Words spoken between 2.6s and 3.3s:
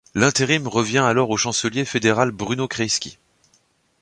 Kreisky.